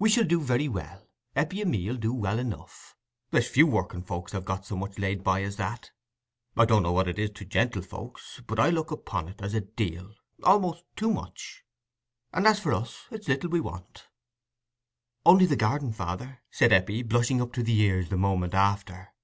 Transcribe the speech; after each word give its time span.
We 0.00 0.08
shall 0.08 0.24
do 0.24 0.40
very 0.40 0.66
well—Eppie 0.66 1.62
and 1.62 1.70
me 1.70 1.88
'ull 1.88 1.94
do 1.96 2.12
well 2.12 2.40
enough. 2.40 2.96
There's 3.30 3.46
few 3.46 3.68
working 3.68 4.02
folks 4.02 4.32
have 4.32 4.44
got 4.44 4.66
so 4.66 4.74
much 4.76 4.98
laid 4.98 5.22
by 5.22 5.42
as 5.44 5.58
that. 5.58 5.92
I 6.56 6.64
don't 6.64 6.82
know 6.82 6.90
what 6.90 7.06
it 7.06 7.20
is 7.20 7.30
to 7.30 7.44
gentlefolks, 7.44 8.42
but 8.48 8.58
I 8.58 8.70
look 8.70 8.90
upon 8.90 9.28
it 9.28 9.40
as 9.40 9.54
a 9.54 9.60
deal—almost 9.60 10.82
too 10.96 11.12
much. 11.12 11.62
And 12.32 12.48
as 12.48 12.58
for 12.58 12.72
us, 12.74 13.02
it's 13.12 13.28
little 13.28 13.50
we 13.50 13.60
want." 13.60 14.08
"Only 15.24 15.46
the 15.46 15.54
garden, 15.54 15.92
father," 15.92 16.42
said 16.50 16.72
Eppie, 16.72 17.04
blushing 17.04 17.40
up 17.40 17.52
to 17.52 17.62
the 17.62 17.78
ears 17.78 18.08
the 18.08 18.16
moment 18.16 18.54
after. 18.54 19.14